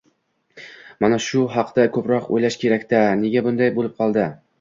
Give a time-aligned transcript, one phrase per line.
[1.03, 4.25] Mana shu haqda ko‘proq o‘ylash kerak-da: nega bunday bo‘lib qoldi?